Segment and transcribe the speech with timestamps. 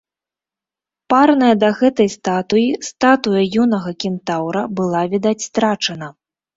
[1.13, 6.07] Парная да гэтай статуі статуя юнага кентаўра была, відаць, страчана.